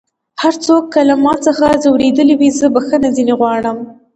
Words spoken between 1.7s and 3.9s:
ځؤرېدلی وي زه بخښنه ځينې غواړم